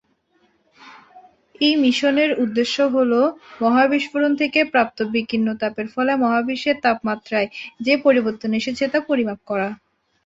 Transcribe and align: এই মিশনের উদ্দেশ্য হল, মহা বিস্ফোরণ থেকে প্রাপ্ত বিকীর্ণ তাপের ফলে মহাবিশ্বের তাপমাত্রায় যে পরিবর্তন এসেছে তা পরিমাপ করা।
এই 1.61 1.73
মিশনের 1.83 2.31
উদ্দেশ্য 2.43 2.77
হল, 2.95 3.11
মহা 3.61 3.83
বিস্ফোরণ 3.87 4.31
থেকে 4.41 4.59
প্রাপ্ত 4.73 4.97
বিকীর্ণ 5.13 5.47
তাপের 5.61 5.87
ফলে 5.93 6.11
মহাবিশ্বের 6.23 6.77
তাপমাত্রায় 6.85 7.47
যে 7.81 7.93
পরিবর্তন 8.05 8.51
এসেছে 8.59 8.83
তা 8.87 8.99
পরিমাপ 9.09 9.39
করা। 9.47 9.67